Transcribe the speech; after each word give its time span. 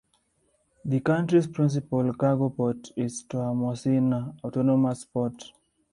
The 0.83 0.99
country's 0.99 1.45
principal 1.45 2.11
cargo 2.15 2.49
port 2.49 2.89
is 2.97 3.23
Toamasina 3.25 4.43
Autonomous 4.43 5.05
Port. 5.05 5.51